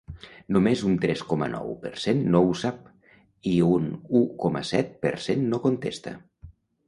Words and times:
Només 0.55 0.79
un 0.91 0.95
tres 1.01 1.19
coma 1.33 1.49
nou 1.55 1.67
per 1.83 1.91
cent 2.05 2.23
no 2.35 2.41
ho 2.47 2.55
sap, 2.61 2.79
i 3.53 3.55
un 3.67 3.85
u 4.21 4.23
coma 4.45 4.65
set 4.73 4.91
per 5.07 5.15
cent 5.29 5.47
no 5.53 5.61
contesta. 5.69 6.17